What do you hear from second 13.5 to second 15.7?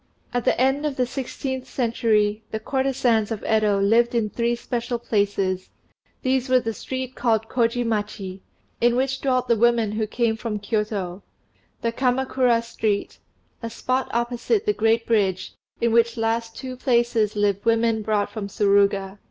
and a spot opposite the great bridge,